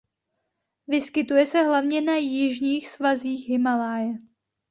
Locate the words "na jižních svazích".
2.01-3.49